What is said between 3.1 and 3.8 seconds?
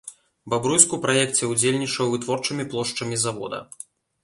завода.